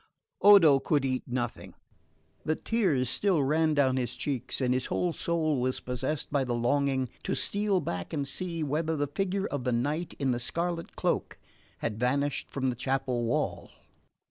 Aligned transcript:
Odo 0.41 0.79
could 0.79 1.05
eat 1.05 1.21
nothing. 1.27 1.75
The 2.43 2.55
tears 2.55 3.07
still 3.07 3.43
ran 3.43 3.75
down 3.75 3.97
his 3.97 4.15
cheeks 4.15 4.59
and 4.59 4.73
his 4.73 4.87
whole 4.87 5.13
soul 5.13 5.61
was 5.61 5.79
possessed 5.79 6.31
by 6.31 6.43
the 6.43 6.55
longing 6.55 7.07
to 7.21 7.35
steal 7.35 7.79
back 7.81 8.11
and 8.11 8.27
see 8.27 8.63
whether 8.63 8.97
the 8.97 9.05
figure 9.05 9.45
of 9.45 9.63
the 9.63 9.71
knight 9.71 10.15
in 10.17 10.31
the 10.31 10.39
scarlet 10.39 10.95
cloak 10.95 11.37
had 11.85 11.99
vanished 11.99 12.49
from 12.49 12.71
the 12.71 12.75
chapel 12.75 13.25
wall. 13.25 13.69